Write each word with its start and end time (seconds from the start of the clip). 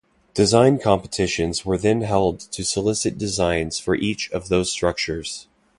Design 0.33 0.79
competitions 0.79 1.63
were 1.63 1.77
then 1.77 2.01
held 2.01 2.39
to 2.39 2.65
solicit 2.65 3.19
designs 3.19 3.77
for 3.77 3.93
each 3.93 4.31
of 4.31 4.49
those 4.49 4.71
structures. 4.71 5.45